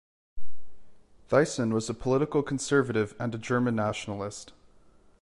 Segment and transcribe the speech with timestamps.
[1.29, 4.51] Thyssen was a political conservative and a German nationalist.